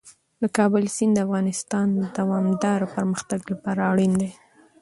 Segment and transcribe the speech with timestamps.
[0.41, 4.31] د کابل سیند د افغانستان د دوامداره پرمختګ لپاره اړین دی.